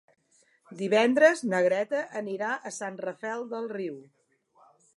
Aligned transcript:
Divendres 0.79 1.43
na 1.51 1.59
Greta 1.67 2.01
anirà 2.23 2.55
a 2.69 2.73
Sant 2.81 2.99
Rafel 3.05 3.45
del 3.55 3.69
Riu. 3.77 4.01